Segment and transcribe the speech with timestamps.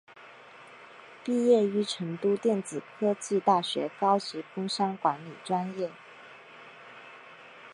[1.23, 5.91] 毕业于成都电子科技大学高级工商管理专业。